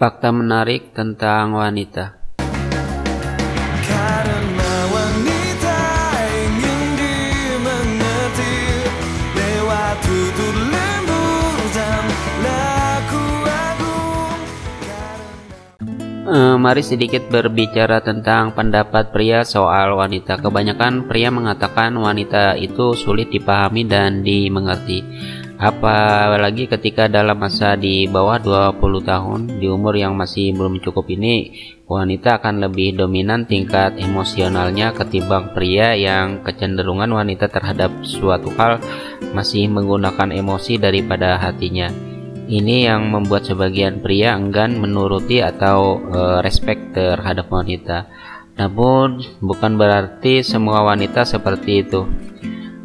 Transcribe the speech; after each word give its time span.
Fakta 0.00 0.32
menarik 0.32 0.96
tentang 0.96 1.60
wanita. 1.60 2.32
Karena 3.84 4.72
wanita 4.88 5.80
ingin 6.40 6.80
dimengerti 6.96 8.56
lewat 9.36 10.00
tutur 10.00 10.56
lembut 10.72 11.64
dan 11.76 12.04
laku 12.40 13.24
agung. 13.44 14.40
Eh, 16.32 16.56
mari 16.56 16.80
sedikit 16.80 17.28
berbicara 17.28 18.00
tentang 18.00 18.56
pendapat 18.56 19.12
pria 19.12 19.44
soal 19.44 20.00
wanita. 20.00 20.40
Kebanyakan 20.40 21.12
pria 21.12 21.28
mengatakan 21.28 21.92
wanita 22.00 22.56
itu 22.56 22.96
sulit 22.96 23.28
dipahami 23.28 23.84
dan 23.84 24.24
dimengerti. 24.24 25.04
Apalagi 25.60 26.72
ketika 26.72 27.04
dalam 27.04 27.36
masa 27.36 27.76
di 27.76 28.08
bawah 28.08 28.40
20 28.40 28.80
tahun, 29.04 29.40
di 29.60 29.68
umur 29.68 29.92
yang 29.92 30.16
masih 30.16 30.56
belum 30.56 30.80
cukup 30.80 31.04
ini, 31.12 31.52
wanita 31.84 32.40
akan 32.40 32.64
lebih 32.64 32.96
dominan 32.96 33.44
tingkat 33.44 34.00
emosionalnya 34.00 34.96
ketimbang 34.96 35.52
pria 35.52 35.92
yang 35.92 36.40
kecenderungan 36.40 37.12
wanita 37.12 37.52
terhadap 37.52 37.92
suatu 38.08 38.48
hal 38.56 38.80
masih 39.36 39.68
menggunakan 39.68 40.32
emosi 40.32 40.80
daripada 40.80 41.36
hatinya. 41.36 41.92
Ini 42.48 42.88
yang 42.88 43.12
membuat 43.12 43.44
sebagian 43.44 44.00
pria 44.00 44.32
enggan 44.32 44.80
menuruti 44.80 45.44
atau 45.44 46.00
eh, 46.08 46.38
respect 46.40 46.96
terhadap 46.96 47.52
wanita. 47.52 48.08
Namun 48.56 49.20
bukan 49.44 49.76
berarti 49.76 50.40
semua 50.40 50.88
wanita 50.88 51.28
seperti 51.28 51.84
itu. 51.84 52.08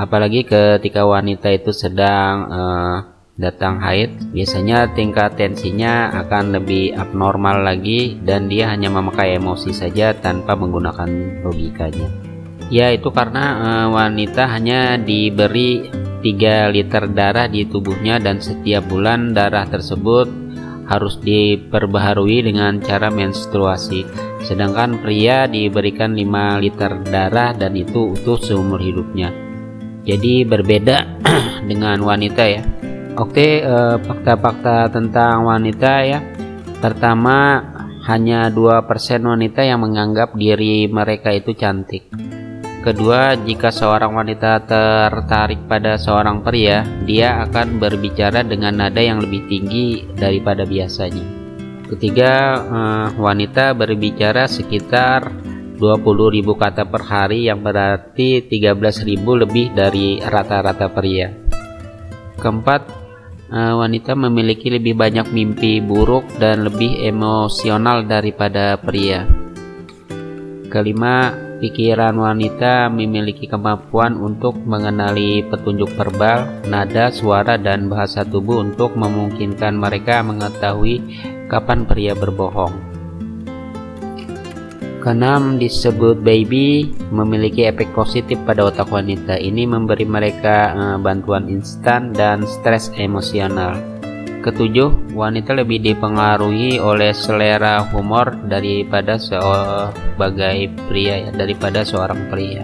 Apalagi 0.00 0.48
ketika 0.48 1.04
wanita 1.04 1.52
itu 1.52 1.76
sedang 1.76 2.48
eh, 2.48 2.96
datang 3.36 3.84
haid, 3.84 4.32
biasanya 4.32 4.96
tingkat 4.96 5.36
tensinya 5.36 6.08
akan 6.24 6.56
lebih 6.56 6.96
abnormal 6.96 7.60
lagi 7.60 8.16
dan 8.24 8.48
dia 8.48 8.72
hanya 8.72 8.88
memakai 8.88 9.36
emosi 9.36 9.76
saja 9.76 10.16
tanpa 10.16 10.56
menggunakan 10.56 11.44
logikanya. 11.44 12.08
Ya 12.72 12.88
itu 12.96 13.12
karena 13.12 13.44
eh, 13.60 13.86
wanita 13.92 14.48
hanya 14.48 14.96
diberi 14.96 15.84
3 16.24 16.72
liter 16.72 17.04
darah 17.12 17.44
di 17.52 17.68
tubuhnya 17.68 18.16
dan 18.16 18.40
setiap 18.40 18.88
bulan 18.88 19.36
darah 19.36 19.68
tersebut 19.68 20.32
harus 20.88 21.20
diperbaharui 21.20 22.48
dengan 22.48 22.80
cara 22.80 23.12
menstruasi. 23.12 24.08
Sedangkan 24.48 25.04
pria 25.04 25.44
diberikan 25.44 26.16
5 26.16 26.64
liter 26.64 27.04
darah 27.04 27.52
dan 27.52 27.76
itu 27.76 28.16
utuh 28.16 28.40
seumur 28.40 28.80
hidupnya. 28.80 29.49
Jadi 30.10 30.42
berbeda 30.42 31.22
dengan 31.70 32.02
wanita 32.02 32.42
ya. 32.42 32.62
Oke, 33.14 33.62
eh, 33.62 33.96
fakta-fakta 34.02 34.90
tentang 34.90 35.46
wanita 35.46 35.92
ya. 36.02 36.18
Pertama, 36.82 37.62
hanya 38.10 38.50
2% 38.50 39.22
wanita 39.22 39.62
yang 39.62 39.86
menganggap 39.86 40.34
diri 40.34 40.90
mereka 40.90 41.30
itu 41.30 41.54
cantik. 41.54 42.10
Kedua, 42.80 43.36
jika 43.36 43.68
seorang 43.68 44.16
wanita 44.16 44.64
tertarik 44.64 45.68
pada 45.68 46.00
seorang 46.00 46.40
pria, 46.40 46.82
dia 47.04 47.44
akan 47.44 47.76
berbicara 47.76 48.40
dengan 48.40 48.82
nada 48.82 49.04
yang 49.04 49.20
lebih 49.20 49.46
tinggi 49.46 50.10
daripada 50.16 50.64
biasanya. 50.66 51.22
Ketiga, 51.86 52.34
eh, 52.58 53.08
wanita 53.14 53.78
berbicara 53.78 54.50
sekitar 54.50 55.49
20.000 55.80 56.44
kata 56.60 56.84
per 56.84 57.02
hari 57.08 57.48
yang 57.48 57.64
berarti 57.64 58.44
13.000 58.44 59.24
lebih 59.24 59.72
dari 59.72 60.20
rata-rata 60.20 60.92
pria. 60.92 61.32
Keempat, 62.36 62.82
eh, 63.48 63.72
wanita 63.72 64.12
memiliki 64.12 64.68
lebih 64.68 64.92
banyak 64.92 65.32
mimpi 65.32 65.80
buruk 65.80 66.28
dan 66.36 66.68
lebih 66.68 67.00
emosional 67.00 68.04
daripada 68.04 68.76
pria. 68.76 69.24
Kelima, 70.68 71.32
pikiran 71.60 72.16
wanita 72.16 72.88
memiliki 72.88 73.48
kemampuan 73.48 74.16
untuk 74.16 74.56
mengenali 74.60 75.44
petunjuk 75.48 75.92
verbal, 75.96 76.46
nada, 76.68 77.12
suara, 77.12 77.60
dan 77.60 77.88
bahasa 77.88 78.24
tubuh 78.24 78.64
untuk 78.64 78.96
memungkinkan 78.96 79.76
mereka 79.76 80.24
mengetahui 80.24 81.02
kapan 81.50 81.84
pria 81.84 82.16
berbohong. 82.16 82.89
Keenam 85.00 85.56
disebut 85.56 86.20
baby 86.20 86.92
memiliki 87.08 87.64
efek 87.64 87.88
positif 87.96 88.36
pada 88.44 88.68
otak 88.68 88.92
wanita. 88.92 89.40
Ini 89.40 89.64
memberi 89.64 90.04
mereka 90.04 90.76
uh, 90.76 90.98
bantuan 91.00 91.48
instan 91.48 92.12
dan 92.12 92.44
stres 92.44 92.92
emosional. 93.00 93.80
Ketujuh, 94.44 95.16
wanita 95.16 95.56
lebih 95.56 95.80
dipengaruhi 95.80 96.76
oleh 96.84 97.16
selera 97.16 97.80
humor 97.88 98.44
daripada 98.44 99.16
sebagai 99.16 100.68
pria 100.88 101.28
ya, 101.28 101.30
daripada 101.32 101.80
seorang 101.80 102.28
pria. 102.28 102.60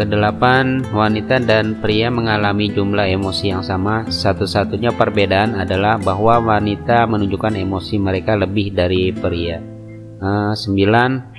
Kedelapan, 0.00 0.80
wanita 0.96 1.44
dan 1.44 1.76
pria 1.76 2.08
mengalami 2.08 2.72
jumlah 2.72 3.04
emosi 3.04 3.52
yang 3.52 3.60
sama. 3.60 4.08
Satu-satunya 4.08 4.96
perbedaan 4.96 5.60
adalah 5.60 6.00
bahwa 6.00 6.40
wanita 6.40 7.04
menunjukkan 7.04 7.52
emosi 7.52 8.00
mereka 8.00 8.32
lebih 8.32 8.72
dari 8.72 9.12
pria. 9.12 9.77
9 10.18 11.38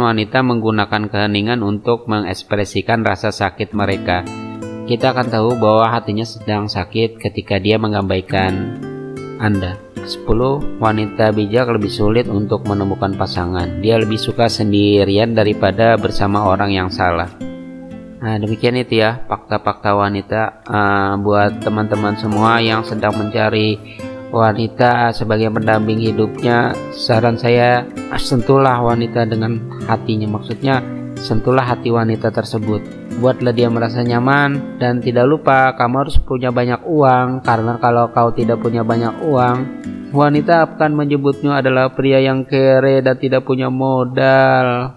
wanita 0.00 0.38
menggunakan 0.40 1.12
keheningan 1.12 1.60
untuk 1.60 2.08
mengekspresikan 2.08 3.04
rasa 3.04 3.28
sakit 3.28 3.76
mereka. 3.76 4.24
Kita 4.88 5.12
akan 5.12 5.28
tahu 5.28 5.50
bahwa 5.60 5.92
hatinya 5.92 6.24
sedang 6.24 6.64
sakit 6.64 7.20
ketika 7.20 7.60
dia 7.60 7.76
mengabaikan 7.76 8.80
Anda. 9.36 9.76
10 10.08 10.80
wanita 10.80 11.36
bijak 11.36 11.68
lebih 11.68 11.92
sulit 11.92 12.24
untuk 12.32 12.64
menemukan 12.64 13.12
pasangan. 13.12 13.84
Dia 13.84 14.00
lebih 14.00 14.16
suka 14.16 14.48
sendirian 14.48 15.36
daripada 15.36 16.00
bersama 16.00 16.48
orang 16.48 16.72
yang 16.72 16.88
salah. 16.88 17.28
Nah, 18.18 18.34
demikian 18.40 18.80
itu 18.80 18.98
ya 19.04 19.22
fakta-fakta 19.28 19.94
wanita 19.94 20.64
uh, 20.66 21.14
buat 21.20 21.60
teman-teman 21.62 22.16
semua 22.16 22.58
yang 22.58 22.82
sedang 22.82 23.14
mencari 23.14 23.76
wanita 24.28 25.12
sebagai 25.16 25.48
pendamping 25.48 25.98
hidupnya 25.98 26.76
saran 26.92 27.36
saya 27.40 27.84
sentuhlah 28.16 28.80
wanita 28.82 29.24
dengan 29.24 29.58
hatinya. 29.88 30.38
Maksudnya 30.38 30.80
sentuhlah 31.18 31.64
hati 31.64 31.88
wanita 31.90 32.30
tersebut. 32.30 32.84
Buatlah 33.18 33.50
dia 33.50 33.66
merasa 33.66 34.04
nyaman 34.06 34.78
dan 34.78 35.02
tidak 35.02 35.26
lupa 35.26 35.74
kamu 35.74 36.06
harus 36.06 36.16
punya 36.22 36.54
banyak 36.54 36.80
uang. 36.86 37.42
Karena 37.42 37.80
kalau 37.82 38.12
kau 38.14 38.30
tidak 38.30 38.62
punya 38.62 38.86
banyak 38.86 39.26
uang 39.26 39.58
wanita 40.08 40.64
akan 40.64 40.96
menyebutnya 40.96 41.60
adalah 41.60 41.92
pria 41.92 42.20
yang 42.24 42.48
kere 42.48 43.04
dan 43.04 43.16
tidak 43.20 43.44
punya 43.44 43.68
modal 43.68 44.96